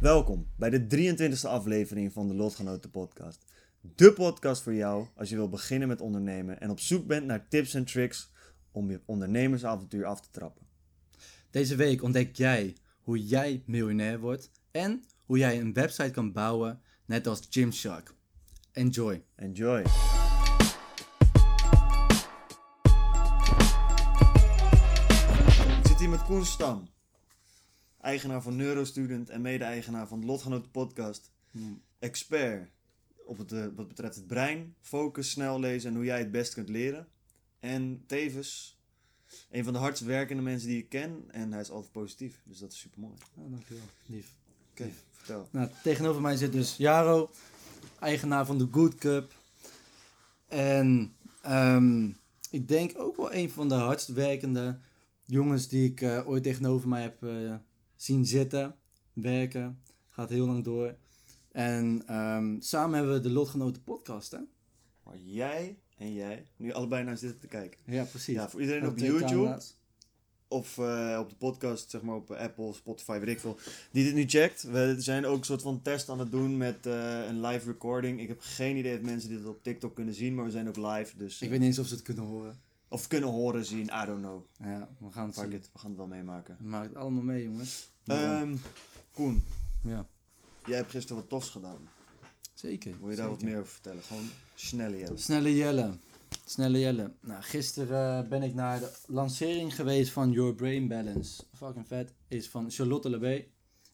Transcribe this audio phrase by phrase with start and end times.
[0.00, 3.44] Welkom bij de 23e aflevering van de Lotgenoten podcast.
[3.80, 7.48] De podcast voor jou als je wil beginnen met ondernemen en op zoek bent naar
[7.48, 8.32] tips en tricks
[8.72, 10.66] om je ondernemersavontuur af te trappen.
[11.50, 16.80] Deze week ontdek jij hoe jij miljonair wordt en hoe jij een website kan bouwen
[17.04, 18.14] net als Gymshark.
[18.72, 19.22] Enjoy!
[19.36, 19.80] Enjoy!
[25.78, 26.88] Ik zit hier met Koen Stam,
[28.00, 31.30] eigenaar van Neurostudent en mede-eigenaar van de Lotgenoten podcast.
[31.98, 32.70] Expert
[33.24, 36.54] op het, eh, wat betreft het brein, focus, snel lezen en hoe jij het best
[36.54, 37.08] kunt leren.
[37.58, 38.78] En tevens
[39.50, 42.58] een van de hardst werkende mensen die ik ken en hij is altijd positief, dus
[42.58, 43.14] dat is super mooi.
[43.34, 43.82] Oh, dankjewel.
[44.06, 44.36] Lief.
[44.70, 45.48] Oké, vertel.
[45.50, 47.30] Nou, tegenover mij zit dus Jaro,
[48.00, 49.32] eigenaar van de Good Cup.
[50.48, 52.08] En ehm,
[52.50, 54.78] ik denk ook wel een van de hardst werkende
[55.24, 57.54] jongens die ik eh, ooit tegenover mij heb eh,
[58.00, 58.74] zien zitten,
[59.12, 59.82] werken.
[60.08, 60.94] Gaat heel lang door.
[61.52, 64.38] En ehm, samen hebben we de Lotgenoten podcast, hè?
[65.04, 67.80] Maar jij en jij, nu allebei naar zitten te kijken.
[67.84, 68.34] Ja, precies.
[68.34, 69.76] Ja, voor iedereen op YouTube camera's.
[70.48, 73.58] of eh, op de podcast, zeg maar op Apple, Spotify, weet ik veel,
[73.92, 74.62] die dit nu checkt.
[74.62, 78.20] We zijn ook een soort van test aan het doen met eh, een live recording.
[78.20, 80.76] Ik heb geen idee of mensen dit op TikTok kunnen zien, maar we zijn ook
[80.76, 81.16] live.
[81.16, 82.60] Dus, Ik weet niet eens of ze het kunnen horen.
[82.92, 84.42] Of kunnen horen, zien, I don't know.
[84.58, 85.54] Ja, we gaan het Fuck zien.
[85.54, 86.56] it, we gaan het wel meemaken.
[86.60, 87.90] Maken het allemaal mee, jongens.
[88.06, 88.56] Ehm
[89.14, 89.44] Koen,
[89.82, 90.06] ja,
[90.66, 91.88] jij hebt gisteren wat tofs gedaan.
[92.54, 92.94] zeker.
[93.00, 94.02] Wil je daar wat meer over vertellen?
[94.02, 95.16] Gewoon snelle Jelle.
[95.16, 95.90] Snelle Jelle.
[96.44, 97.12] Snelle Jelle.
[97.20, 101.42] Nou, gisteren eh, ben ik naar de lancering geweest van Your Brain Balance.
[101.54, 102.12] Fucking vet.
[102.28, 103.44] Is van Charlotte Lebé.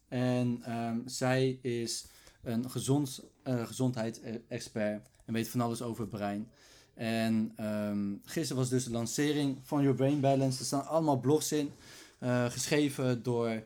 [0.07, 2.05] En ehm, zij is
[2.41, 5.09] een gezond, eh, gezondheidsexpert.
[5.25, 6.49] En weet van alles over het brein.
[6.97, 10.59] En ehm, gisteren was dus de lancering van Your Brain Balance.
[10.59, 11.71] Er staan allemaal blogs in.
[12.19, 13.57] eh, geschreven door eh,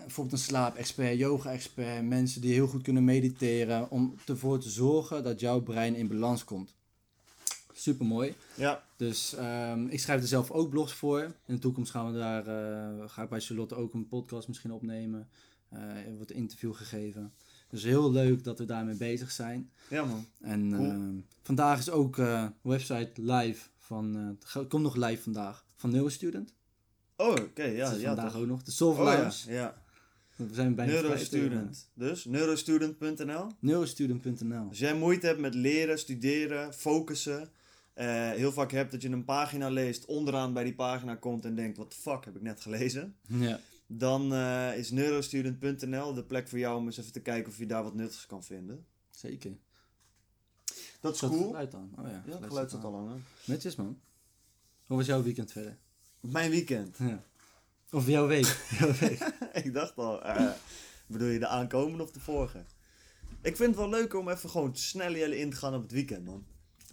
[0.00, 5.40] bijvoorbeeld een slaapexpert, yoga-expert, mensen die heel goed kunnen mediteren, om ervoor te zorgen dat
[5.40, 6.74] jouw brein in balans komt.
[7.72, 8.34] Super mooi.
[8.54, 11.20] Ja, Dus ehm, ik schrijf er zelf ook blogs voor.
[11.20, 14.72] In de toekomst gaan we daar, eh, ga ik bij Charlotte ook een podcast misschien
[14.72, 15.28] opnemen.
[16.16, 17.32] Wordt een interview gegeven.
[17.72, 19.70] Dus heel leuk dat we daarmee bezig zijn.
[19.88, 20.26] ja man.
[20.40, 20.90] En Cool.
[20.90, 25.90] ehm, vandaag is ook eh website live van, eh, het komt nog live vandaag, van
[25.90, 26.54] Neurostudent.
[27.16, 28.06] Oh, oké, ja, ja.
[28.06, 28.40] vandaag toch.
[28.40, 28.62] ook nog.
[28.62, 29.82] De Soft Oh ja.
[30.36, 31.88] We zijn bijna Neurostudent.
[31.94, 33.46] Dus neurostudent.nl.
[33.58, 34.68] Neurostudent.nl.
[34.68, 37.48] Als jij moeite hebt met leren, studeren, focussen.
[37.94, 41.54] eh, heel vaak hebt dat je een pagina leest, onderaan bij die pagina komt en
[41.54, 43.14] denkt: wat fuck heb ik net gelezen?
[43.26, 43.60] Ja.
[43.94, 47.66] Dan eh, is neurostudent.nl de plek voor jou om eens even te kijken of je
[47.66, 48.86] daar wat nuttigs kan vinden.
[49.10, 49.56] Zeker.
[51.00, 51.50] Dat is Zat het cool.
[51.50, 51.92] geluid aan?
[51.98, 52.86] Oh ja, Ja, het zat geluid zat aan.
[52.86, 53.20] al lang.
[53.44, 54.00] Netjes man.
[54.86, 55.78] Hoe was jouw weekend verder?
[56.20, 56.96] Mijn weekend.
[56.98, 57.22] Ja.
[57.90, 58.44] Of jouw week?
[58.78, 59.34] jouw week.
[59.52, 60.50] ik dacht al, eh,
[61.06, 62.64] bedoel je de aankomende of de vorige?
[63.42, 65.92] Ik vind het wel leuk om even gewoon snel jullie in te gaan op het
[65.92, 66.44] weekend, man.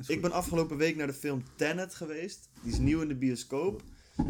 [0.07, 2.49] Ik ben afgelopen week naar de film Tenet geweest.
[2.63, 3.83] Die is nieuw in de bioscoop.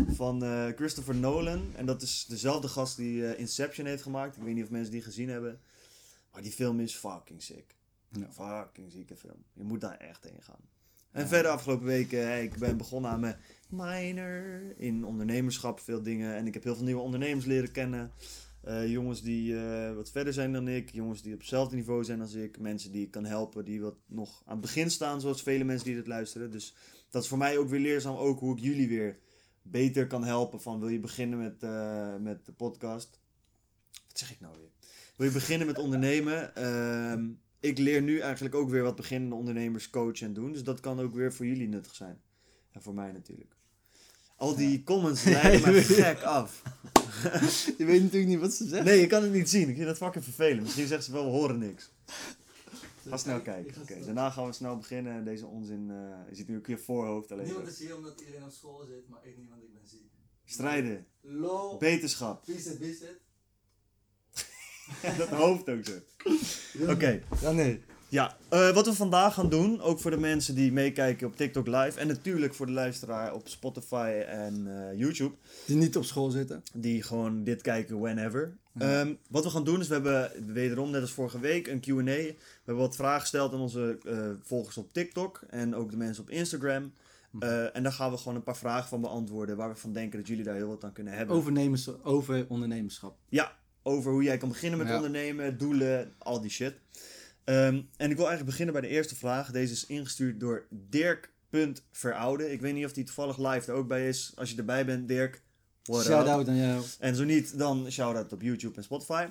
[0.07, 1.61] Van eh, Christopher Nolan.
[1.75, 4.37] En dat is dezelfde gast die eh, Inception heeft gemaakt.
[4.37, 5.59] Ik weet niet of mensen die gezien hebben.
[6.31, 7.75] Maar die film is fucking sick.
[8.11, 8.27] Ja.
[8.31, 9.43] Fucking zieke film.
[9.53, 10.59] Je moet daar echt heen gaan.
[11.11, 11.27] En Ja.
[11.27, 13.37] verder afgelopen week, eh, ik ben begonnen aan mijn
[13.69, 16.35] minor in ondernemerschap, veel dingen.
[16.35, 18.11] En ik heb heel veel nieuwe ondernemers leren kennen.
[18.87, 19.55] Jongens die
[19.95, 23.05] wat verder zijn dan ik, jongens die op hetzelfde niveau zijn als ik, mensen die
[23.05, 26.07] ik kan helpen, die wat nog aan het begin staan, zoals vele mensen die dit
[26.07, 26.51] luisteren.
[26.51, 26.75] Dus
[27.09, 29.19] dat is voor mij ook weer leerzaam, ook hoe ik jullie weer
[29.71, 30.61] beter kan helpen.
[30.61, 33.19] Van wil je beginnen met, eh, met de podcast?
[34.07, 34.69] Wat zeg ik nou weer?
[35.15, 36.55] Wil je beginnen met ondernemen?
[36.55, 37.27] Ehm,
[37.59, 40.51] ik leer nu eigenlijk ook weer wat beginnende ondernemers coachen en doen.
[40.51, 42.21] Dus dat kan ook weer voor jullie nuttig zijn.
[42.71, 43.55] En voor mij natuurlijk.
[44.35, 46.63] Al die comments leiden me gek af.
[47.77, 48.85] Je weet natuurlijk niet wat ze zeggen.
[48.85, 49.69] Nee, je kan het niet zien.
[49.69, 50.61] Ik vind dat fucking vervelend.
[50.61, 51.91] Misschien zeggen ze wel, we horen niks.
[53.09, 53.81] Ga snel kijken.
[53.81, 55.25] Oké, daarna gaan we snel beginnen.
[55.25, 55.85] Deze onzin,
[56.29, 57.45] je ziet nu ook je voorhoofd alleen.
[57.45, 60.11] Niemand is hier omdat iedereen op school zit, maar ik niet, want ik ben ziek.
[60.45, 61.05] Strijden.
[61.21, 61.77] Lol.
[61.77, 62.45] Beterschap.
[62.45, 62.65] Wie is
[63.01, 63.17] het?
[65.17, 65.91] dat hoofd ook zo.
[66.91, 67.81] Oké, Ja, nee.
[68.11, 71.67] Ja, eh, wat we vandaag gaan doen, ook voor de mensen die meekijken op TikTok
[71.67, 75.35] Live en natuurlijk voor de luisteraar op Spotify en eh, YouTube,
[75.65, 76.63] Die niet op school zitten.
[76.73, 78.57] die gewoon dit kijken whenever.
[78.77, 82.03] Ehm, wat we gaan doen is, we hebben wederom, net als vorige week, een Q&A.
[82.03, 86.23] We hebben wat vragen gesteld aan onze eh, volgers op TikTok en ook de mensen
[86.23, 86.93] op Instagram.
[87.31, 87.43] Mhm.
[87.43, 90.19] Eh, en daar gaan we gewoon een paar vragen van beantwoorden waar we van denken
[90.19, 91.35] dat jullie daar heel wat aan kunnen hebben.
[91.35, 93.17] Overnemers, over ondernemerschap.
[93.29, 94.95] Ja, over hoe jij kan beginnen met Ja.
[94.95, 96.73] ondernemen, doelen, al die shit.
[97.43, 99.51] Ehm, en ik wil eigenlijk beginnen bij de eerste vraag.
[99.51, 102.51] Deze is ingestuurd door Dirk.veroude.
[102.51, 104.33] Ik weet niet of die toevallig live er ook bij is.
[104.35, 105.41] Als je erbij bent, Dirk.
[105.89, 106.05] What?
[106.05, 106.83] Shout-out aan jou.
[106.99, 109.27] En zo niet, dan shout-out op YouTube en Spotify.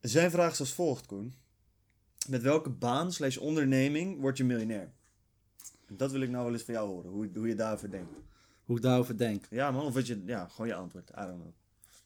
[0.00, 1.34] Zijn vraag is als volgt, Koen.
[2.28, 4.92] Met welke baan slash onderneming word je miljonair?
[5.88, 8.12] Dat wil ik nou wel eens van jou horen, hoe, hoe je daarover denkt.
[8.64, 9.46] Hoe ik daarover denk.
[9.50, 11.10] Ja man, of wat je, ja, gewoon je antwoord.
[11.10, 11.52] I don't know.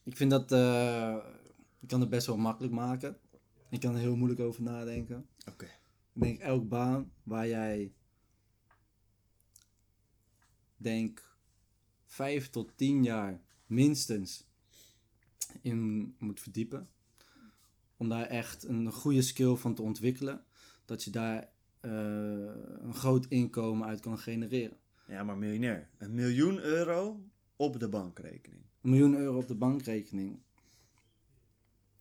[0.02, 0.52] Ik vind dat...
[0.52, 1.16] eh,
[1.80, 3.16] ik kan het best wel makkelijk maken.
[3.70, 5.26] Ik kan er heel moeilijk over nadenken.
[5.48, 5.64] Oké.
[6.12, 7.92] Ik denk elk baan waar jij...
[10.76, 11.36] Denk
[12.04, 14.46] vijf tot tien jaar minstens
[15.60, 16.88] in moet verdiepen.
[17.96, 20.44] Om daar echt een goede skill van te ontwikkelen.
[20.84, 21.48] Dat je daar
[21.80, 21.90] eh,
[22.80, 24.76] een groot inkomen uit kan genereren.
[25.06, 25.88] Ja, maar miljonair.
[25.98, 27.24] Een miljoen euro
[27.56, 28.62] op de bankrekening.
[28.80, 30.38] Een miljoen euro op de bankrekening.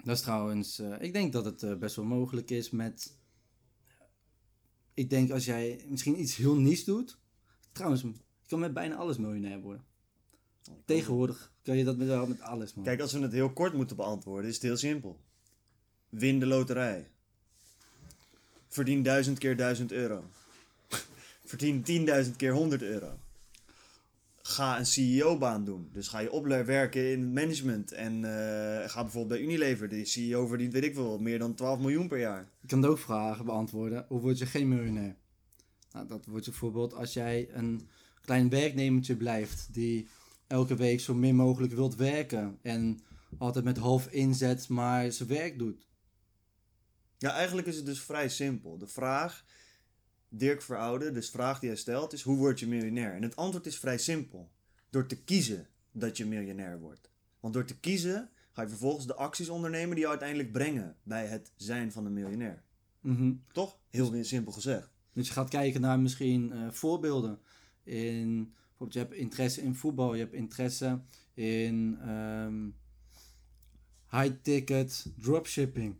[0.03, 3.17] Dat is trouwens, eh, ik denk dat het eh, best wel mogelijk is met.
[4.93, 7.17] Ik denk als jij misschien iets heel niets doet.
[7.71, 9.85] Trouwens, je kan met bijna alles miljonair worden.
[10.85, 12.83] Tegenwoordig kan je dat met, wel met alles, man.
[12.83, 15.19] Kijk, als we het heel kort moeten beantwoorden, is het heel simpel.
[16.09, 17.07] Win de loterij.
[18.67, 20.23] Verdien duizend keer duizend euro.
[21.45, 23.19] Verdien 10.000 keer 100 euro.
[24.41, 25.89] Ga een CEO-baan doen.
[25.91, 27.91] Dus ga je opleiden werken in management.
[27.91, 29.89] En eh, ga bijvoorbeeld bij Unilever.
[29.89, 32.49] De CEO verdient, weet ik veel, meer dan 12 miljoen per jaar.
[32.61, 34.05] Je kan ook vragen beantwoorden.
[34.07, 35.15] Hoe word je geen miljonair?
[35.91, 37.87] Nou, dat wordt bijvoorbeeld als jij een
[38.21, 39.67] klein werknemertje blijft.
[39.71, 40.07] Die
[40.47, 42.57] elke week zo min mogelijk wilt werken.
[42.61, 42.99] En
[43.37, 45.87] altijd met half inzet maar zijn werk doet.
[47.17, 48.77] Ja, eigenlijk is het dus vrij simpel.
[48.77, 49.45] De vraag,
[50.29, 53.13] Dirk Veroude, dus de vraag die hij stelt is: hoe word je miljonair?
[53.13, 54.51] En het antwoord is vrij simpel.
[54.89, 57.09] Door te kiezen dat je miljonair wordt.
[57.39, 61.25] Want door te kiezen ga je vervolgens de acties ondernemen die jou uiteindelijk brengen bij
[61.25, 62.63] het zijn van een miljonair.
[63.01, 63.33] Mhm.
[63.51, 63.77] Toch?
[63.89, 64.89] Heel simpel gezegd.
[65.13, 67.39] Dus je gaat kijken naar misschien eh, voorbeelden.
[67.83, 70.99] In, bijvoorbeeld, je hebt interesse in voetbal, je hebt interesse
[71.33, 72.69] in ehm,
[74.09, 75.95] high-ticket dropshipping.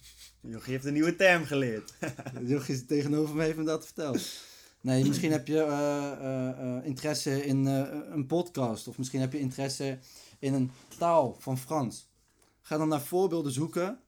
[0.40, 1.94] Jochie heeft een nieuwe term geleerd.
[2.46, 4.48] Jochie is tegenover me heeft me dat verteld.
[4.80, 8.88] Nee, misschien heb je eh, eh, eh, interesse in een podcast.
[8.88, 9.98] Of misschien heb je interesse
[10.38, 12.08] in een taal van Frans.
[12.60, 14.00] Ga dan naar voorbeelden zoeken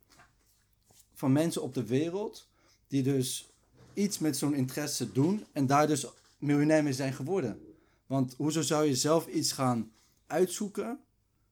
[1.15, 2.49] van mensen op de wereld.
[2.89, 3.51] Die dus
[3.95, 5.45] iets met zo'n interesse doen.
[5.53, 6.07] En daar dus
[6.39, 7.72] miljonair mee zijn geworden.
[8.13, 9.93] Want hoezo zou je zelf iets gaan
[10.27, 10.99] uitzoeken.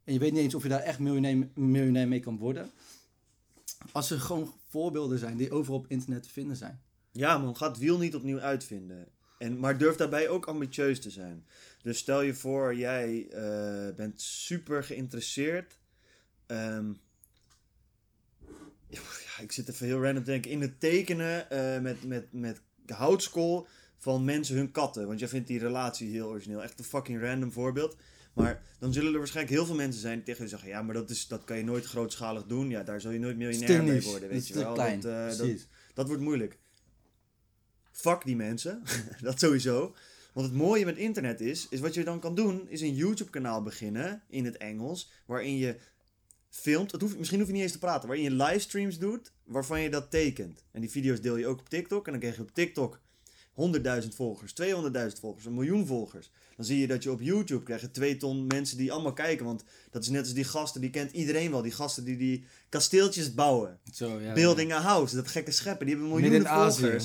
[0.04, 0.98] En je weet niet eens of je daar echt
[1.54, 2.70] miljonair, mee kan worden.
[3.92, 6.80] Als er gewoon voorbeelden zijn die overal op internet te vinden zijn.
[7.12, 9.08] Ja, man, ga het wiel niet opnieuw uitvinden.
[9.38, 11.46] En, maar durf daarbij ook ambitieus te zijn.
[11.82, 15.78] Dus stel je voor, jij eh, bent super geïnteresseerd.
[16.46, 16.92] ehm,
[19.26, 20.50] ja, ik zit even heel random te denken.
[20.50, 23.66] In het tekenen eh, met, met, met houtskool
[24.00, 25.06] van mensen hun katten.
[25.06, 26.62] Want jij vindt die relatie heel origineel.
[26.62, 27.96] Echt een fucking random voorbeeld.
[28.32, 30.94] Maar dan zullen er waarschijnlijk heel veel mensen zijn die tegen je zeggen: ja, maar
[30.94, 32.70] dat, is, dat kan je nooit grootschalig doen.
[32.70, 34.28] Ja, daar zul je nooit miljonair mee worden.
[34.28, 34.72] Weet je wel.
[34.72, 35.00] klein.
[35.00, 36.58] Dat, eh, dat, dat wordt moeilijk.
[37.90, 38.82] Fuck die mensen.
[39.22, 39.94] dat sowieso.
[40.32, 43.30] Want het mooie met internet is, is wat je dan kan doen, is een YouTube
[43.30, 45.76] kanaal beginnen in het Engels, waarin je
[46.48, 50.10] filmt, misschien hoef je niet eens te praten, waarin je livestreams doet, waarvan je dat
[50.10, 50.64] tekent.
[50.70, 53.00] En die video's deel je ook op TikTok en dan krijg je op TikTok
[54.02, 56.30] 100.000 volgers, 200.000 volgers, een miljoen volgers.
[56.56, 59.64] Dan zie je dat je op YouTube krijgt twee ton mensen die allemaal kijken, want
[59.90, 63.34] dat is net als die gasten, die kent iedereen wel, die gasten die die kasteeltjes
[63.34, 63.78] bouwen.
[63.92, 66.98] Zo, ja, Building a House, dat gekke scheppen, die hebben miljoenen Azië.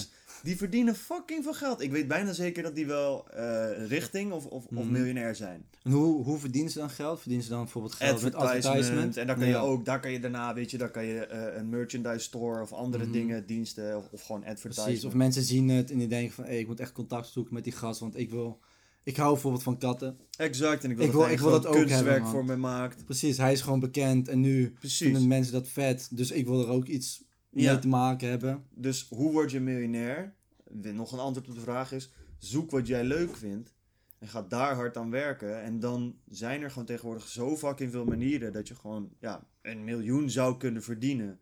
[0.43, 1.81] Die verdienen fucking veel geld.
[1.81, 4.91] Ik weet bijna zeker dat die wel eh, richting of, of, of Mhm.
[4.91, 5.65] miljonair zijn.
[5.83, 7.17] En hoe, hoe verdienen ze dan geld?
[7.19, 8.65] Verdienen ze dan bijvoorbeeld geld met Advertisement.
[8.77, 9.17] advertisement?
[9.17, 11.57] En daar kan je ook, daar kan je daarna, weet je, daar kan je eh,
[11.57, 13.11] een merchandise store of andere Mhm.
[13.13, 14.85] dingen, diensten of, of gewoon advertisement.
[14.87, 17.53] Precies, of mensen zien het en die denken van, hey, ik moet echt contact zoeken
[17.53, 18.59] met die gast, want ik wil...
[19.03, 20.17] Ik hou bijvoorbeeld van katten.
[20.37, 22.45] Exact, en ik wil Ik dat wil- hij ik wil dat ook kunstwerk hebben, voor
[22.45, 23.05] me maakt.
[23.05, 24.97] Precies, hij is gewoon bekend en nu Precies.
[24.97, 27.23] vinden mensen dat vet, dus ik wil er ook iets
[27.63, 27.71] Ja.
[27.71, 28.65] mee te maken hebben.
[28.69, 30.35] Dus hoe word je miljonair?
[30.71, 33.73] Nog een antwoord op de vraag is: zoek wat jij leuk vindt
[34.19, 35.61] en ga daar hard aan werken.
[35.61, 39.83] En dan zijn er gewoon tegenwoordig zo fucking veel manieren dat je gewoon ja, een
[39.83, 41.39] miljoen zou kunnen verdienen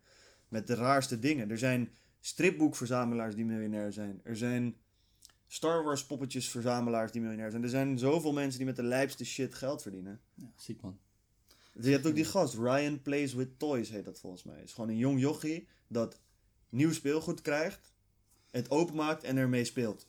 [0.47, 1.49] met de raarste dingen.
[1.49, 1.89] Er zijn
[2.19, 4.19] stripboekverzamelaars die miljonair zijn.
[4.23, 4.75] Er zijn
[5.47, 7.63] Star Wars poppetjesverzamelaars die miljonair zijn.
[7.63, 10.21] Er zijn zoveel mensen die met de lijpste shit geld verdienen.
[10.33, 10.99] Ja, ziek man.
[11.73, 14.55] Je hebt ook die gast, Ryan Plays with Toys heet dat volgens mij.
[14.55, 16.19] Het is gewoon een jong jochie dat
[16.69, 17.93] nieuw speelgoed krijgt,
[18.51, 20.07] het openmaakt en ermee speelt.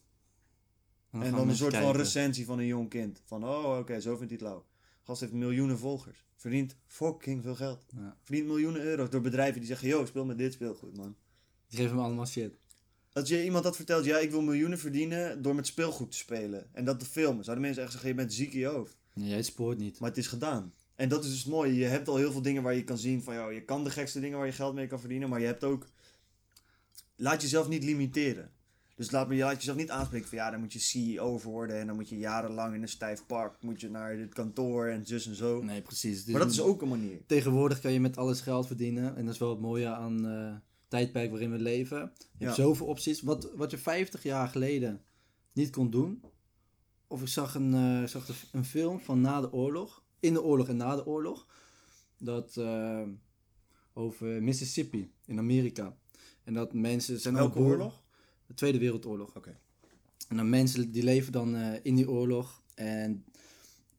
[1.11, 3.23] En, dan een soort van recensie van een jong kind.
[3.25, 4.67] Van, oh oké, zo vindt hij het lauw.
[5.03, 6.25] Gast heeft miljoenen volgers.
[6.37, 7.85] Verdient fucking veel geld.
[7.97, 8.17] Ja.
[8.23, 11.17] Verdient miljoenen euro's door bedrijven die zeggen, yo, speel met dit speelgoed, man.
[11.67, 12.59] Die geven hem allemaal shit.
[13.13, 16.69] Als je iemand had verteld, ja, ik wil miljoenen verdienen door met speelgoed te spelen.
[16.73, 17.45] En dat te filmen.
[17.45, 18.97] Zouden mensen echt zeggen, je bent ziek in je hoofd.
[19.13, 19.99] Ja, jij spoort niet.
[19.99, 20.73] Maar het is gedaan.
[20.97, 21.75] En dat is dus het mooie.
[21.75, 23.91] Je hebt al heel veel dingen waar je kan zien van, joh, je kan de
[23.91, 25.29] gekste dingen waar je geld mee kan verdienen.
[25.29, 25.87] Maar je hebt ook,
[27.17, 28.53] laat jezelf niet limiteren.
[28.97, 31.81] Dus laat, me, laat jezelf niet aanspreken van, ja, dan moet je CEO worden.
[31.81, 35.07] En dan moet je jarenlang in een stijf park, moet je naar dit kantoor en
[35.07, 35.63] zus en zo.
[35.63, 36.25] Nee, precies.
[36.25, 37.21] Dus maar dat is ook een manier.
[37.27, 39.17] Tegenwoordig kan je met alles geld verdienen.
[39.17, 42.13] En dat is wel het mooie aan eh, het tijdperk waarin we leven.
[42.39, 43.23] Je hebt zoveel opties.
[43.23, 45.03] Wat, wat je 50 jaar geleden
[45.53, 46.23] niet kon doen.
[47.07, 50.04] Of ik zag een, eh, zag een film van na de oorlog.
[50.25, 51.47] In de oorlog en na de oorlog.
[52.19, 53.03] Dat eh,
[53.93, 55.97] over Mississippi in Amerika.
[56.45, 58.03] En dat mensen zijn Welke ook oorlog?
[58.47, 59.37] De Tweede Wereldoorlog.
[59.37, 59.59] Oké.
[60.29, 62.63] En dan mensen die leven dan eh, in die oorlog.
[62.75, 63.25] En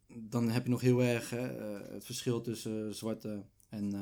[0.07, 1.47] dan heb je nog heel erg eh,
[1.89, 3.93] het verschil tussen zwarte en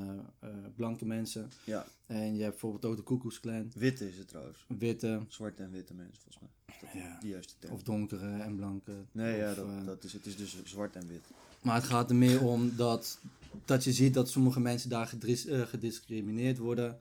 [0.75, 1.49] blanke mensen.
[1.65, 3.71] Ja, En je hebt bijvoorbeeld ook de Ku Klux Klan.
[3.75, 4.65] witte is het trouwens.
[4.67, 7.01] Witte Zwarte en witte mensen, volgens mij.
[7.01, 7.17] ja.
[7.19, 7.73] De juiste term.
[7.73, 9.05] of donkere en blanke.
[9.11, 11.25] Nee, ja, dat, dat is, het is dus zwart en wit.
[11.63, 13.19] Maar het gaat er meer om dat,
[13.65, 16.97] dat je ziet dat sommige mensen daar eh, gediscrimineerd worden.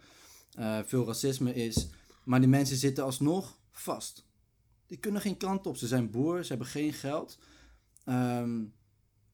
[0.55, 1.89] Eh, veel racisme is.
[2.25, 4.25] Maar die mensen zitten alsnog vast.
[4.87, 5.77] Die kunnen geen kant op.
[5.77, 7.39] Ze zijn boer, ze hebben geen geld.
[8.05, 8.61] Ehm,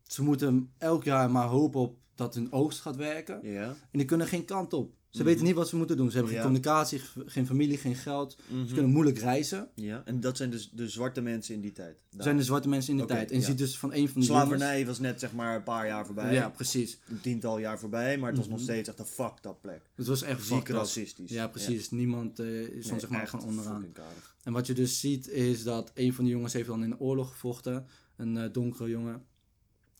[0.02, 3.40] ze moeten elk jaar maar hopen op dat hun oogst gaat werken.
[3.42, 3.68] Ja.
[3.68, 4.94] En die kunnen geen kant op.
[5.18, 5.32] Ze Mhm.
[5.32, 6.06] weten niet wat ze moeten doen.
[6.10, 6.46] Ze hebben geen Ja.
[6.46, 8.36] communicatie, ge- geen familie, geen geld.
[8.48, 8.66] Mhm.
[8.66, 9.68] Ze kunnen moeilijk reizen.
[9.74, 11.96] Ja, en dat zijn dus de zwarte mensen in die tijd.
[12.16, 13.28] Er zijn de zwarte mensen in Oké, tijd.
[13.30, 13.46] En je ja.
[13.46, 16.32] ziet dus van een van die Slavernij was net zeg maar een paar jaar voorbij.
[16.34, 16.98] Ja, precies.
[17.08, 18.64] Een tiental jaar voorbij, maar het was nog Mhm.
[18.66, 19.82] steeds echt een fucked up plek.
[19.94, 21.30] Het was echt Ziek racistisch.
[21.30, 21.90] Ja, precies.
[21.90, 23.86] Niemand eh is dan Nee, zeg maar gewoon onderaan.
[24.42, 27.00] En wat je dus ziet is dat een van die jongens heeft dan in de
[27.00, 27.86] oorlog gevochten.
[28.16, 29.22] Een eh, donkere jongen.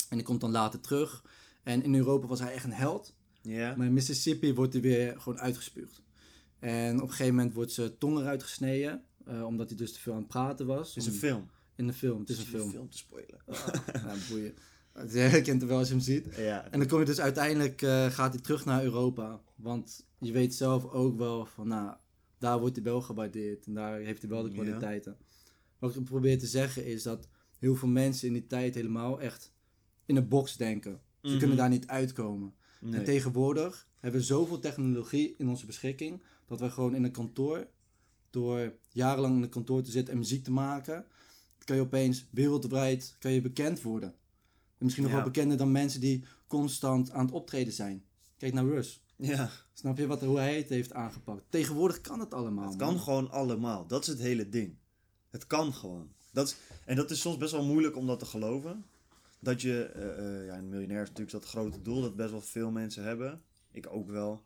[0.08, 1.24] En die komt dan later terug.
[1.62, 3.16] En in Europa was hij echt een held.
[3.42, 6.02] Maar in Mississippi wordt hij weer gewoon uitgespuugd.
[6.58, 9.02] En op een gegeven moment wordt zijn tong eruit gesneden.
[9.24, 10.88] eh, omdat hij dus te veel aan het praten was.
[10.94, 11.50] Het is een film.
[11.76, 12.20] In de film.
[12.20, 12.70] Het is een Zit je film.
[12.70, 13.40] film te spoilen.
[13.92, 14.54] Ja, boeien.
[15.32, 16.26] Je kent hem wel als je hem ziet.
[16.36, 16.70] Ja.
[16.70, 19.40] En dan kom je dus uiteindelijk, eh, gaat hij terug naar Europa.
[19.56, 21.96] Want je weet zelf ook wel van, nou,
[22.38, 23.66] daar wordt hij wel gewaardeerd.
[23.66, 24.54] En daar heeft hij wel de Ja.
[24.54, 25.16] kwaliteiten.
[25.78, 27.28] Wat ik probeer te zeggen is dat
[27.58, 29.52] heel veel mensen in die tijd helemaal echt
[30.06, 31.00] in een box denken.
[31.22, 31.38] Ze Mhm.
[31.38, 32.54] kunnen daar niet uitkomen.
[32.80, 32.98] Nee.
[32.98, 37.66] En tegenwoordig hebben we zoveel technologie in onze beschikking, dat we gewoon in een kantoor,
[38.30, 41.06] door jarenlang in een kantoor te zitten en muziek te maken,
[41.64, 44.08] kan je opeens wereldwijd kan je bekend worden.
[44.08, 45.18] En misschien nog Ja.
[45.18, 48.04] wel bekender dan mensen die constant aan het optreden zijn.
[48.36, 49.02] Kijk naar Russ.
[49.16, 51.42] Ja, Snap je wat, hoe hij het heeft aangepakt?
[51.48, 52.68] Tegenwoordig kan het allemaal.
[52.68, 52.88] het man.
[52.88, 53.86] kan gewoon allemaal.
[53.86, 54.76] Dat is het hele ding.
[55.30, 56.08] Het kan gewoon.
[56.32, 58.84] Dat is, en dat is soms best wel moeilijk om dat te geloven.
[59.40, 62.40] Dat je, eh, eh, ja, een miljonair is natuurlijk dat grote doel dat best wel
[62.40, 63.42] veel mensen hebben.
[63.70, 64.42] Ik ook wel.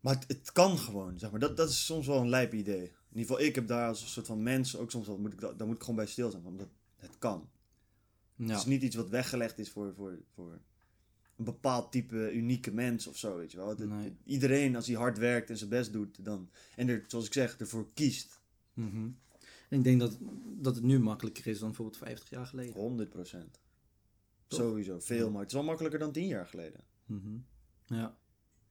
[0.00, 1.40] Maar het, het kan gewoon, zeg maar.
[1.40, 2.82] Dat, dat is soms wel een lijp idee.
[2.82, 5.32] In ieder geval, ik heb daar als een soort van mens ook soms wel, moet
[5.32, 6.46] ik, da- daar moet ik gewoon bij stil zijn.
[6.46, 7.48] Omdat het kan.
[8.36, 8.46] Ja.
[8.46, 10.58] Het is niet iets wat weggelegd is voor, voor, voor
[11.36, 13.68] een bepaald type unieke mens of zo, weet je wel.
[13.68, 14.16] Het- Nee.
[14.24, 17.56] Iedereen, als hij hard werkt en zijn best doet, dan, en er, zoals ik zeg,
[17.58, 18.40] ervoor kiest,
[18.74, 19.08] Mhm.
[19.74, 20.16] En ik denk dat,
[20.60, 22.72] dat het nu makkelijker is dan bijvoorbeeld 50 jaar geleden.
[22.72, 23.60] 100 procent.
[24.46, 24.60] Toch?
[24.60, 26.80] Sowieso, veel, maar het is wel makkelijker dan 10 jaar geleden.
[27.06, 27.36] Mhm.
[27.86, 28.16] Ja.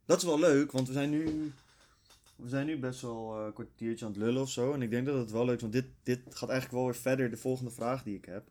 [0.06, 1.52] Dat is wel leuk, want we zijn nu,
[2.36, 4.74] we zijn nu best wel eh, een kwartiertje aan het lullen of zo.
[4.74, 7.02] En ik denk dat het wel leuk is, want dit, dit gaat eigenlijk wel weer
[7.02, 7.30] verder.
[7.30, 8.48] De volgende vraag die ik heb,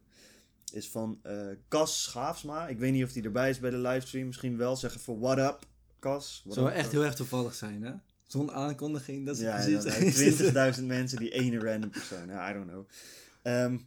[0.73, 2.69] is van eh Cas Schaafsma.
[2.69, 4.77] Ik weet niet of die erbij is bij de livestream, misschien wel.
[4.77, 5.67] Zeg even what up,
[5.99, 6.45] Cas.
[6.49, 7.93] Zou echt heel erg toevallig zijn, hè?
[8.33, 10.39] Zonder aankondiging, dat is Ja, precies...
[10.39, 12.27] ja, nou, 20.000 mensen, die ene random persoon.
[12.27, 12.85] Ja, I don't know.
[13.43, 13.79] Ehm,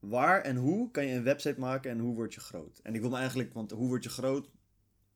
[0.00, 2.80] waar en hoe kan je een website maken en hoe word je groot?
[2.82, 4.50] En ik wil me eigenlijk, want hoe word je groot?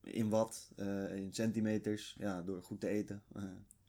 [0.03, 0.71] In wat?
[0.75, 2.15] Eh, in centimeters?
[2.19, 3.23] Ja, door goed te eten.
[3.35, 3.43] Eh,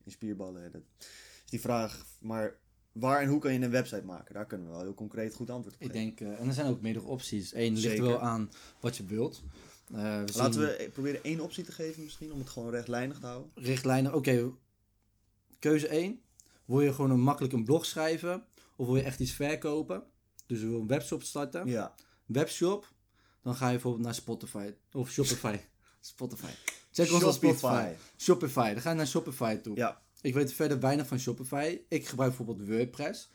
[0.04, 0.72] in spierballen.
[0.72, 2.06] Dat is die vraag.
[2.20, 2.56] Maar
[2.92, 4.34] waar en hoe kan je een website maken?
[4.34, 6.04] Daar kunnen we wel heel concreet goed antwoord op Ik geven.
[6.04, 7.54] denk, eh, en er zijn ook meerdere opties.
[7.54, 9.42] Eén ligt er wel aan wat je wilt.
[9.92, 13.18] Eh, we Laten zien we proberen één optie te geven misschien, om het gewoon rechtlijnig
[13.18, 13.50] te houden.
[13.54, 14.14] richtlijnen.
[14.14, 14.50] Oké,
[15.58, 16.20] keuze 1.
[16.64, 18.44] Wil je gewoon een makkelijk een blog schrijven?
[18.76, 20.02] Of wil je echt iets verkopen?
[20.46, 21.66] Dus je wil een webshop starten.
[21.66, 21.94] Ja.
[22.26, 22.92] Webshop,
[23.42, 24.74] dan ga je bijvoorbeeld naar Spotify.
[24.92, 25.58] Of Shopify.
[26.00, 26.50] Spotify.
[26.92, 27.56] Check ons op Shopify.
[27.58, 27.94] Spotify.
[28.16, 29.76] Shopify, dan ga je naar Shopify toe.
[29.76, 30.02] Ja.
[30.20, 31.78] Ik weet verder weinig van Shopify.
[31.88, 33.30] Ik gebruik bijvoorbeeld WordPress.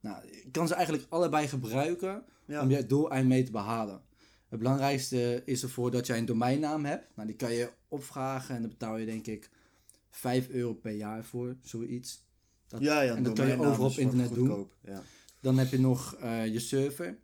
[0.00, 2.62] Nou, ik kan ze eigenlijk allebei gebruiken Ja.
[2.62, 4.02] om je doeleind mee te behalen.
[4.52, 7.16] Het belangrijkste is ervoor dat jij een domeinnaam hebt.
[7.16, 9.50] Nou, die kan je opvragen en dan betaal je denk ik
[10.10, 12.26] 5 euro per jaar voor, zoiets.
[12.66, 14.70] Dat- ja, ja, en dat kan je overal op internet doen.
[14.80, 15.02] Ja.
[15.40, 17.18] Dan heb je nog eh, je server.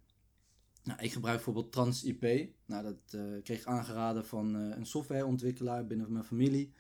[0.85, 2.50] Nou, ik gebruik bijvoorbeeld TransIP.
[2.66, 6.73] Nou, dat eh, kreeg ik aangeraden van eh, een softwareontwikkelaar binnen mijn familie.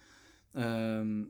[0.52, 1.24] Ehm,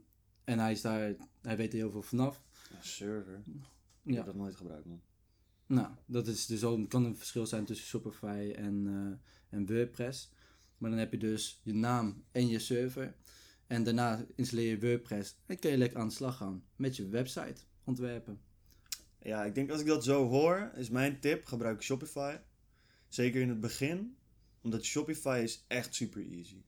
[0.44, 2.42] en hij, is daar, hij weet er heel veel vanaf.
[2.70, 3.40] Ja, server.
[3.46, 3.54] Ik
[4.02, 4.14] Ja.
[4.16, 5.00] heb dat nooit gebruikt, man.
[5.68, 10.32] Nou, dat is dus ook, kan een verschil zijn tussen Shopify en, eh, en WordPress.
[10.78, 13.16] Maar dan heb je dus je naam en je server.
[13.66, 17.08] En daarna installeer je WordPress en kun je lekker aan de slag gaan met je
[17.08, 18.40] website ontwerpen.
[19.22, 22.36] Ja, ik denk als ik dat zo hoor, is mijn tip, gebruik Shopify.
[23.08, 24.16] Zeker in het begin,
[24.62, 26.62] omdat Shopify is echt super easy.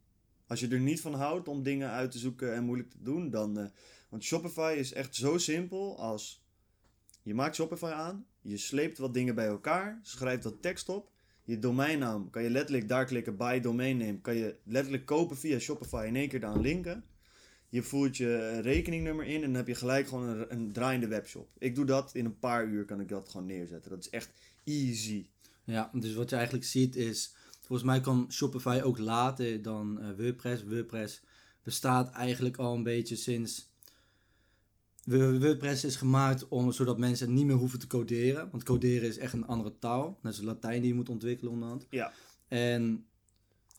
[0.47, 3.31] Als je er niet van houdt om dingen uit te zoeken en moeilijk te doen,
[3.31, 3.59] dan...
[3.59, 3.67] eh,
[4.09, 6.40] want Shopify is echt zo simpel als...
[7.23, 11.11] Je maakt Shopify aan, je sleept wat dingen bij elkaar, schrijft wat tekst op.
[11.45, 15.59] Je domeinnaam kan je letterlijk daar klikken, buy domain name, kan je letterlijk kopen via
[15.59, 17.05] Shopify in één keer aan linken.
[17.69, 21.49] Je voert je rekeningnummer in en dan heb je gelijk gewoon een, een draaiende webshop.
[21.59, 23.91] Ik doe dat in een paar uur kan ik dat gewoon neerzetten.
[23.91, 24.31] Dat is echt
[24.65, 25.27] easy.
[25.65, 30.09] Ja, dus wat je eigenlijk ziet is, volgens mij kan Shopify ook later dan eh,
[30.17, 30.65] WordPress.
[30.65, 31.23] WordPress
[31.63, 33.70] bestaat eigenlijk al een beetje sinds.
[35.05, 38.49] Wo- WordPress is gemaakt om, zodat mensen niet meer hoeven te coderen.
[38.51, 40.19] Want coderen is echt een andere taal.
[40.23, 41.87] Net zoals Latijn die je moet ontwikkelen onderhand.
[41.91, 42.13] Ja.
[42.49, 43.05] En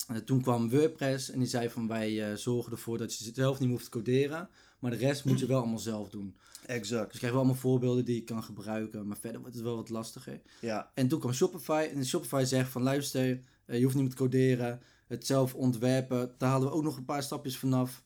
[0.07, 3.53] eh, toen kwam WordPress en die zei van wij eh, zorgen ervoor dat je zelf
[3.59, 4.49] niet meer hoeft te coderen.
[4.79, 6.35] Maar de rest moet je wel allemaal zelf doen.
[6.65, 7.03] Exact.
[7.03, 9.07] Dus ik krijg wel allemaal voorbeelden die je kan gebruiken.
[9.07, 10.41] Maar verder wordt het wel wat lastiger.
[10.61, 14.13] Ja, En toen kwam Shopify en Shopify zegt van luister, eh, je hoeft niet meer
[14.15, 18.03] te coderen, het zelf ontwerpen, daar halen we ook nog een paar stapjes vanaf.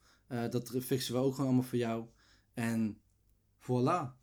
[0.49, 2.05] Dat fixen we ook gewoon allemaal voor jou.
[2.53, 2.97] En
[3.65, 4.13] voilà.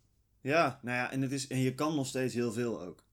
[0.41, 3.03] ja, nou ja, en, het is, en je kan nog steeds heel veel ook.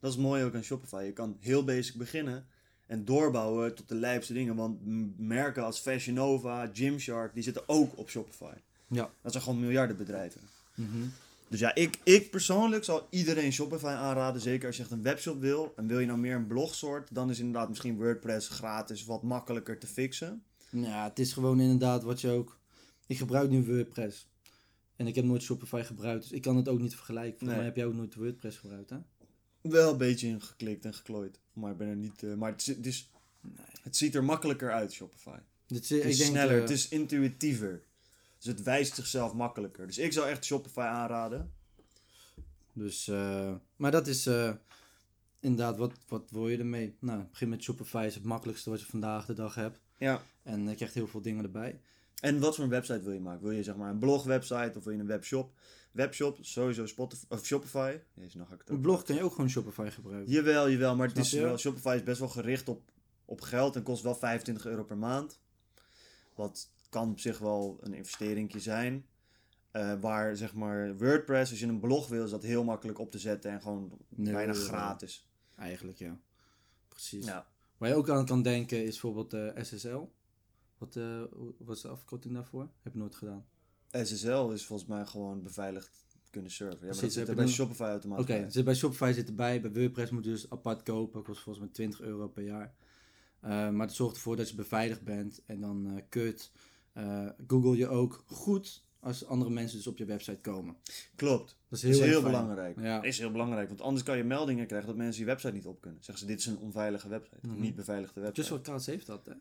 [0.00, 1.02] Dat is mooi ook aan Shopify.
[1.04, 2.46] Je kan heel basic beginnen
[2.86, 4.56] en doorbouwen tot de lijpste dingen.
[4.56, 4.78] Want
[5.18, 8.54] merken als Fashion Nova, Gymshark, die zitten ook op Shopify.
[8.88, 9.10] Ja.
[9.22, 10.40] Dat zijn gewoon miljardenbedrijven.
[10.74, 11.06] Mhm.
[11.48, 14.40] Dus ja, ik, ik persoonlijk zal iedereen Shopify aanraden.
[14.40, 15.72] Zeker als je echt een webshop wil.
[15.76, 19.78] En wil je nou meer een blogsoort, dan is inderdaad misschien WordPress gratis wat makkelijker
[19.78, 20.42] te fixen.
[20.70, 22.58] Ja, het is gewoon inderdaad wat je ook...
[23.06, 24.28] Ik gebruik nu WordPress.
[24.98, 27.46] En ik heb nooit Shopify gebruikt, dus ik kan het ook niet vergelijken.
[27.46, 27.54] Nee.
[27.56, 28.96] mij heb jij ook nooit WordPress gebruikt, hè?
[29.60, 31.38] Wel een beetje in geklikt en geklooid.
[31.52, 32.22] Maar ik ben er niet.
[32.22, 33.54] eh, maar het, is- Nee.
[33.82, 35.36] het ziet er makkelijker uit, Shopify.
[35.66, 37.82] Dit is, Het is ik denk, sneller, eh, het is intuïtiever.
[38.38, 39.86] Dus het wijst zichzelf makkelijker.
[39.86, 41.52] Dus ik zou echt Shopify aanraden.
[42.72, 44.52] Dus, eh, maar dat is eh,
[45.40, 46.96] inderdaad, wat, wat wil je ermee?
[47.00, 49.80] Nou, begin met Shopify is het makkelijkste wat je vandaag de dag hebt.
[49.98, 50.22] Ja.
[50.42, 51.80] En je krijgt heel veel dingen erbij.
[52.20, 53.42] En wat voor een website wil je maken?
[53.42, 55.52] Wil je zeg maar een blogwebsite of wil je een webshop?
[55.92, 57.98] Webshop, sowieso Spotify, of Shopify.
[58.14, 60.32] Jezus, ga ik het Een blog kan je ook gewoon Shopify gebruiken.
[60.32, 62.90] Jawel, jawel, maar het is wel, Shopify is best wel gericht op,
[63.24, 65.40] op geld en kost wel 25 euro per maand.
[66.34, 69.06] Wat kan op zich wel een investeringje zijn.
[69.70, 73.10] Eh, waar zeg maar WordPress, als je een blog wil, is dat heel makkelijk op
[73.10, 75.28] te zetten en gewoon Nee, bijna nee, gratis.
[75.56, 76.20] Eigenlijk, ja.
[76.88, 77.24] Precies.
[77.24, 77.46] Ja.
[77.76, 80.08] Waar je ook aan kan denken is bijvoorbeeld eh, SSL.
[80.78, 81.22] Wat, eh,
[81.58, 82.60] wat is de afkorting daarvoor?
[82.82, 83.44] Heb ik nooit gedaan.
[83.90, 86.78] SSL is volgens mij gewoon beveiligd kunnen serven.
[86.78, 88.50] Ja, maar Precies, dat zit er bij Shopify automatisch Oké, bij.
[88.50, 89.60] zit bij Shopify zit erbij.
[89.60, 91.22] Bij WordPress moet je dus apart kopen.
[91.22, 92.74] Kost volgens mij 20 euro per jaar.
[93.40, 95.42] Eh, maar het zorgt ervoor dat je beveiligd bent.
[95.46, 96.52] En dan eh kut.
[96.92, 100.76] eh, Google je ook goed als andere mensen dus op je website komen.
[101.16, 101.56] Klopt.
[101.68, 102.80] Dat is Dat heel, is belangrijk.
[102.80, 103.02] Ja.
[103.02, 105.80] Is heel belangrijk, want anders kan je meldingen krijgen dat mensen je website niet op
[105.80, 106.04] kunnen.
[106.04, 107.46] Zeggen ze, dit is een onveilige website.
[107.46, 107.60] Mhm.
[107.60, 108.48] Niet beveiligde website.
[108.48, 109.32] Just Cards heeft dat, hè?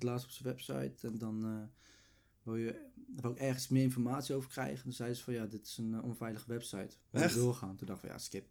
[0.00, 1.50] Zit laatst op zijn website en dan eh,
[2.42, 4.84] wil je wil ik ergens meer informatie over krijgen.
[4.84, 6.96] Dan zei ze van ja, dit is een eh, onveilige website.
[7.10, 7.34] Wil je Echt?
[7.34, 7.76] doorgaan?
[7.76, 8.46] Toen dacht ik van ja, skip.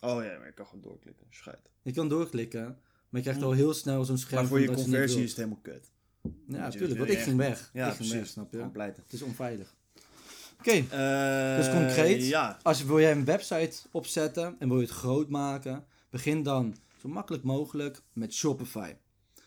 [0.00, 1.26] Oh ja, maar je kan gewoon doorklikken.
[1.30, 1.70] Scheid.
[1.82, 4.40] Je kan doorklikken, maar je krijgt al heel snel zo'n scherm.
[4.40, 5.90] Maar voor je conversie is het helemaal kut.
[6.22, 7.70] Ja, natuurlijk, wil want ik ging weg.
[7.72, 8.12] Ja, ik ging precies.
[8.12, 8.80] weg, snap je?
[9.02, 9.74] Het is onveilig.
[10.58, 12.26] Oké, Eh, Dus concreet?
[12.26, 12.58] Ja.
[12.62, 16.76] als je wil jij een website opzetten en wil je het groot maken, begin dan
[17.00, 18.94] zo makkelijk mogelijk met Shopify.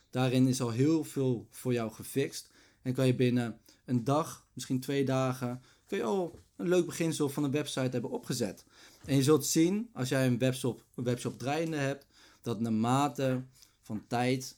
[0.09, 2.49] Daarin is al heel veel voor jou gefixt
[2.81, 7.43] en kan je binnen een dag, misschien twee dagen, je al een leuk beginsel van
[7.43, 8.65] een website hebben opgezet.
[9.05, 12.05] En je zult zien, als jij een webshop, een webshop draaiende hebt,
[12.41, 13.43] dat naarmate
[13.81, 14.57] van tijd,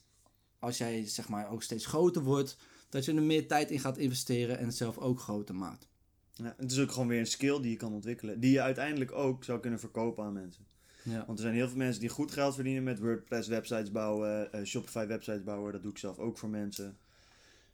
[0.58, 2.56] als jij zeg maar ook steeds groter wordt,
[2.88, 5.88] dat je er meer tijd in gaat investeren en zelf ook groter maakt.
[6.32, 6.54] ja.
[6.56, 8.40] Het is ook gewoon weer een skill die je kan ontwikkelen.
[8.40, 10.66] Die je uiteindelijk ook zou kunnen verkopen aan mensen.
[11.04, 11.24] Ja.
[11.26, 14.64] Want er zijn heel veel mensen die goed geld verdienen met WordPress websites bouwen, eh,
[14.64, 15.72] Shopify websites bouwen.
[15.72, 16.96] Dat doe ik zelf ook voor mensen.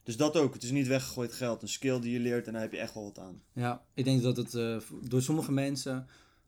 [0.03, 0.55] Dus dat ook.
[0.55, 1.63] Het is niet weggegooid geld.
[1.63, 3.43] Een skill die je leert en daar heb je echt wel wat aan.
[3.53, 6.07] Ja, ik denk dat het eh, door sommige mensen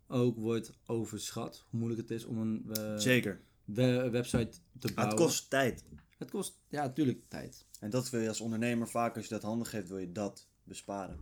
[0.08, 1.64] ook wordt overschat.
[1.70, 3.40] Hoe moeilijk het is om een eh, Zeker.
[3.64, 5.16] we- website te Maar bouwen.
[5.16, 5.84] het kost tijd.
[6.18, 7.66] Het kost, ja, natuurlijk tijd.
[7.80, 10.48] En dat wil je als ondernemer vaak, als je dat handen geeft, wil je dat
[10.64, 11.18] besparen.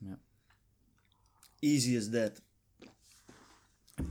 [0.00, 0.18] Ja.
[1.58, 2.42] Easy as that.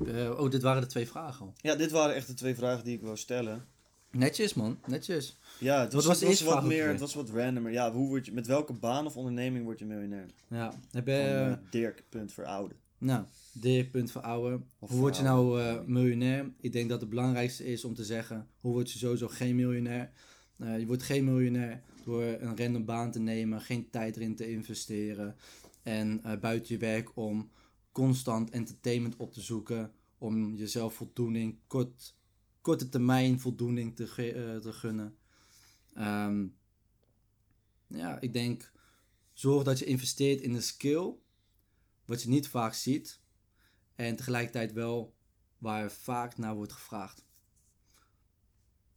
[0.05, 1.53] Eh, oh, dit waren de twee vragen al.
[1.57, 3.65] Ja, dit waren echt de twee vragen die ik wou stellen.
[4.11, 4.79] Netjes, man.
[4.87, 5.37] Netjes.
[5.59, 7.71] Ja, het was, was de het was wat meer, het was wat randomer.
[7.71, 10.25] Ja, hoe word je, met welke baan of onderneming word je miljonair?
[10.49, 10.73] Ja.
[10.91, 11.13] Heb je...
[11.13, 12.77] eh, Dirk, punt verouden.
[12.97, 16.51] Nou, dit punt Hoe word je nou eh, miljonair?
[16.59, 20.11] Ik denk dat het belangrijkste is om te zeggen, hoe word je sowieso geen miljonair?
[20.57, 24.49] Eh, je wordt geen miljonair door een random baan te nemen, geen tijd erin te
[24.49, 25.35] investeren
[25.83, 27.49] en eh, buiten je werk om
[28.01, 32.15] constant entertainment op te zoeken, om jezelf voldoening, kort,
[32.61, 35.17] korte termijn voldoening te, eh, te gunnen.
[35.93, 36.47] Ehm,
[37.87, 38.71] ja, ik denk,
[39.33, 41.13] zorg dat je investeert in een skill
[42.05, 43.21] wat je niet vaak ziet.
[43.95, 45.15] En tegelijkertijd wel
[45.57, 47.25] waar vaak naar wordt gevraagd.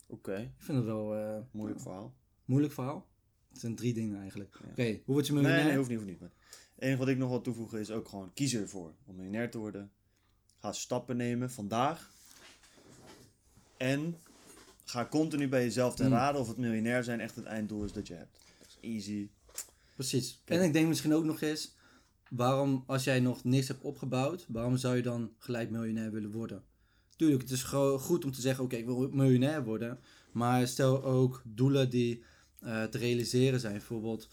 [0.07, 2.15] Oké, Ik vind het wel eh moeilijk verhaal.
[2.45, 3.09] moeilijk verhaal.
[3.49, 4.59] Het zijn drie dingen eigenlijk.
[4.63, 4.71] Ja.
[4.71, 5.67] Oké, hoe word je Nee, miljonair?
[5.69, 6.21] nee, hoeft niet, hoeft niet.
[6.21, 6.33] Maar
[6.81, 9.59] het enige wat ik nog wil toevoegen is ook gewoon kies ervoor om miljonair te
[9.59, 9.91] worden.
[10.59, 12.11] Ga stappen nemen vandaag.
[13.77, 14.17] En
[14.85, 16.13] ga continu bij jezelf ten Mm.
[16.13, 18.39] raden of het miljonair zijn echt het einddoel is dat je hebt.
[18.59, 19.29] Dat is easy.
[19.95, 20.41] Precies.
[20.45, 21.75] En ik denk misschien ook nog eens,
[22.31, 26.63] waarom als jij nog niks hebt opgebouwd, waarom zou je dan gelijk miljonair willen worden?
[27.17, 27.63] Tuurlijk, het is
[27.99, 30.01] goed om te zeggen, oké, ik wil miljonair worden.
[30.33, 32.23] Maar stel ook doelen die
[32.61, 33.73] eh, te realiseren zijn.
[33.73, 34.29] Bijvoorbeeld,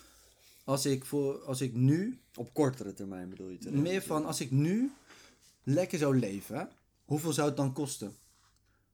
[0.67, 4.41] als ik, voor, als ik nu Op kortere termijn bedoel je te Meer van als
[4.41, 4.91] ik nu
[5.63, 6.63] lekker zou leven, hè,
[7.05, 8.15] hoeveel zou het dan kosten?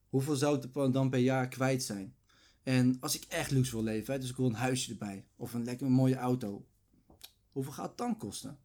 [0.09, 2.15] Hoeveel zou het dan per jaar kwijt zijn?
[2.63, 5.53] En als ik echt luxe wil leven, hè, dus ik wil een huisje erbij of
[5.53, 6.65] een lekker mooie auto,
[7.51, 8.57] hoeveel gaat het dan kosten?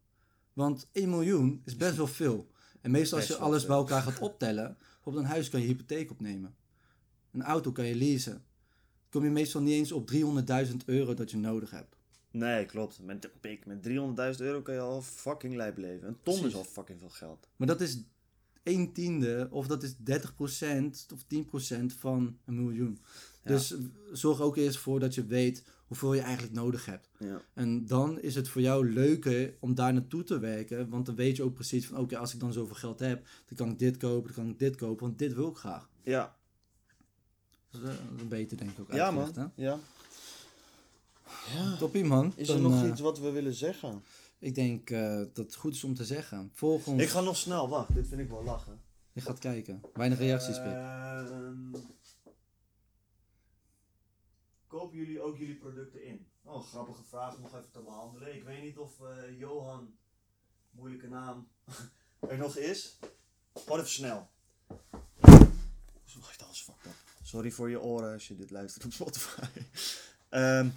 [0.53, 2.51] Want 1 miljoen is best wel veel.
[2.81, 6.11] En meestal als je alles bij elkaar gaat optellen, bijvoorbeeld een huis kan je hypotheek
[6.11, 6.55] opnemen.
[7.31, 8.43] Een auto kan je leasen.
[9.09, 11.98] Kom je meestal niet eens op 300.000 euro dat je nodig hebt.
[12.31, 12.99] Nee, klopt.
[13.01, 13.95] Met pik, met 300.000
[14.37, 16.07] euro kan je al fucking lijp leven.
[16.07, 17.47] Een ton is al fucking veel geld.
[17.55, 18.03] Maar dat is
[18.63, 21.23] 1 tiende of dat is 30% of
[21.81, 22.99] 10% van een miljoen.
[23.43, 23.51] Ja.
[23.51, 23.75] Dus
[24.11, 27.09] zorg ook eerst voor dat je weet hoeveel je eigenlijk nodig hebt.
[27.17, 27.41] Ja.
[27.53, 30.89] En dan is het voor jou leuker om daar naartoe te werken.
[30.89, 33.57] Want dan weet je ook precies van oké, als ik dan zoveel geld heb, dan
[33.57, 35.89] kan ik dit kopen, dan kan ik dit kopen, want dit wil ik graag.
[36.03, 36.35] Ja,
[37.69, 39.51] Dat is eh, beter denk ik ook ja man.
[39.55, 39.79] Ja.
[41.49, 41.77] Hè?
[41.77, 42.33] Toppie man.
[42.35, 44.03] Is Dan, er nog eh, iets wat we willen zeggen?
[44.39, 46.51] Ik denk eh, dat het goed is om te zeggen.
[46.53, 47.01] Volg ons.
[47.01, 47.93] Ik ga nog snel, wacht.
[47.93, 48.81] Dit vind ik wel lachen.
[49.13, 49.81] Je gaat kijken.
[49.93, 50.71] Weinig reacties, Pik.
[50.71, 51.71] Ehm,
[54.67, 56.27] kopen jullie ook jullie producten in?
[56.43, 58.35] Oh, grappige vraag om nog even te behandelen.
[58.35, 59.93] Ik weet niet of eh, Johan,
[60.71, 61.47] moeilijke naam,
[62.29, 62.99] er nog is.
[63.53, 64.29] Gewoon even snel.
[67.23, 69.41] Sorry voor je oren als je dit luistert op Spotify.
[70.29, 70.69] Ehm,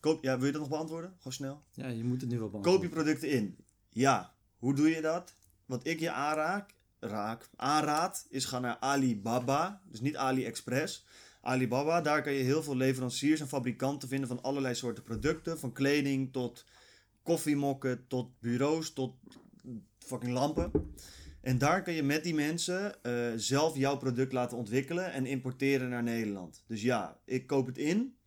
[0.00, 1.14] koop, ja, wil je dat nog beantwoorden?
[1.16, 1.62] Gewoon snel.
[1.72, 2.88] Ja, je moet het nu wel Koop beantwoorden.
[2.88, 3.56] je producten in?
[3.88, 4.34] Ja.
[4.56, 5.36] Hoe doe je dat?
[5.66, 9.82] Wat ik je aanraak, raak, aanraad, is ga naar Alibaba.
[9.84, 11.06] Dus niet AliExpress.
[11.40, 15.58] Alibaba, daar kan je heel veel leveranciers en fabrikanten vinden van allerlei soorten producten.
[15.58, 16.64] Van kleding tot
[17.22, 19.16] koffiemokken, tot bureaus, tot
[19.98, 20.70] fucking lampen.
[21.40, 25.88] En daar kun je met die mensen eh, zelf jouw product laten ontwikkelen en importeren
[25.88, 26.64] naar Nederland.
[26.66, 28.17] Dus ja, ik koop het in.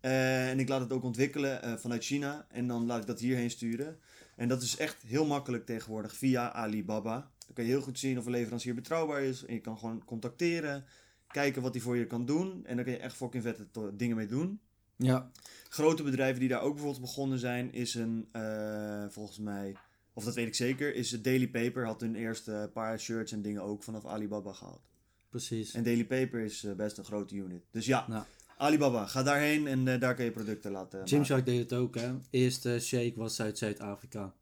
[0.00, 2.46] Eh, en ik laat het ook ontwikkelen eh, vanuit China.
[2.48, 3.98] En dan laat ik dat hierheen sturen.
[4.36, 7.30] En dat is echt heel makkelijk tegenwoordig via Alibaba.
[7.46, 9.44] Dan kan je heel goed zien of een leverancier betrouwbaar is.
[9.44, 10.84] En je kan gewoon contacteren.
[11.26, 12.66] Kijken wat hij voor je kan doen.
[12.66, 14.60] En dan kun je echt fucking vette dingen mee doen.
[14.96, 15.30] Ja,
[15.68, 19.76] Grote bedrijven die daar ook bijvoorbeeld begonnen zijn, is een, eh, volgens mij,
[20.12, 21.84] of dat weet ik zeker, is Daily Paper.
[21.84, 24.82] Had hun eerste paar shirts en dingen ook vanaf Alibaba gehaald.
[25.28, 25.74] precies.
[25.74, 27.62] En Daily Paper is best een grote unit.
[27.70, 28.24] Dus ja, Nou.
[28.60, 31.08] Alibaba, ga daarheen en eh, daar kun je producten laten.
[31.08, 32.12] Gymshark deed het ook, hè.
[32.30, 34.34] Eerste shake was uit Zuid-Afrika.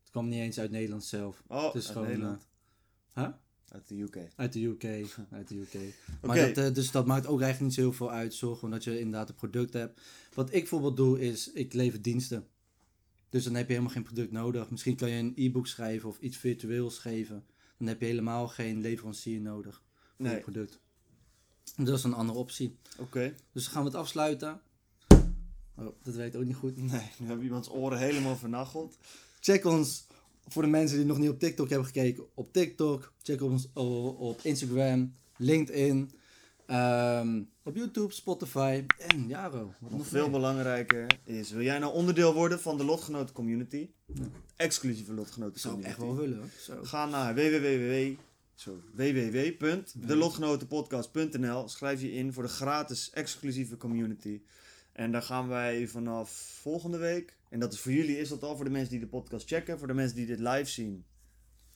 [0.00, 1.42] Het kwam niet eens uit Nederland zelf.
[1.46, 2.46] Oh, het is uit gewoon, Nederland.
[3.12, 3.32] eh, huh?
[3.68, 4.16] Uit de UK.
[4.36, 4.84] Uit de UK.
[5.30, 5.74] Uit de UK.
[6.26, 8.34] Maar dat, eh, dus dat maakt ook eigenlijk niet zo heel veel uit.
[8.34, 10.00] Zorg gewoon dat je inderdaad een product hebt.
[10.34, 12.46] Wat ik bijvoorbeeld doe, is ik lever diensten.
[13.28, 14.70] Dus dan heb je helemaal geen product nodig.
[14.70, 17.44] Misschien kan je een e-book schrijven of iets virtueels geven.
[17.78, 19.82] Dan heb je helemaal geen leverancier nodig
[20.16, 20.34] voor Nee.
[20.34, 20.80] je product.
[21.76, 22.76] Dat is een andere optie.
[22.98, 23.34] Oké.
[23.52, 24.60] Dus gaan we het afsluiten.
[25.78, 26.76] Oh, dat weet ook niet goed.
[26.76, 28.96] Nee, nu hebben iemands oren helemaal vernacheld.
[29.40, 30.06] Check ons,
[30.48, 33.12] voor de mensen die nog niet op TikTok hebben gekeken, op TikTok.
[33.22, 36.10] Check ons op Instagram, LinkedIn.
[36.66, 39.72] Ehm, op YouTube, Spotify en Jaro.
[39.78, 40.30] Wat Nog veel meer?
[40.30, 43.88] belangrijker is, wil jij nou onderdeel worden van de Lotgenoten Community?
[44.14, 44.22] Ja.
[44.56, 46.02] Exclusieve Lotgenoten Zou ik Community.
[46.02, 46.48] echt wel willen hoor.
[46.76, 46.82] Zo.
[46.84, 48.14] Ga naar www.
[48.92, 51.68] Www.delotgenotenpodcast.nl.
[51.68, 54.42] Schrijf je in voor de gratis exclusieve community.
[54.92, 57.36] En daar gaan wij vanaf volgende week.
[57.48, 59.78] En dat is voor jullie is dat al voor de mensen die de podcast checken.
[59.78, 61.04] Voor de mensen die dit live zien.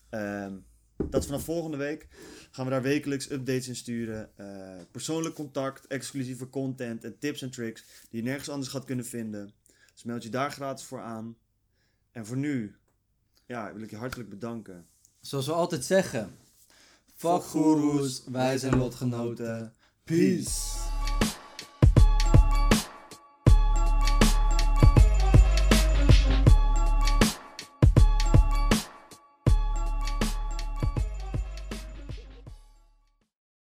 [0.08, 0.54] Ehm,
[0.96, 2.08] dat is vanaf volgende week.
[2.50, 4.30] Gaan we daar wekelijks updates in sturen.
[4.36, 7.84] eh, persoonlijk contact, exclusieve content en tips en tricks.
[8.10, 9.52] Die je nergens anders gaat kunnen vinden.
[9.92, 11.36] Dus meld je daar gratis voor aan.
[12.12, 12.76] En voor nu
[13.46, 14.86] ja, wil ik je hartelijk bedanken.
[15.20, 16.30] Zoals we altijd zeggen.
[17.20, 17.42] Fuck
[18.30, 19.74] wij zijn lotgenoten.
[20.04, 20.89] Peace.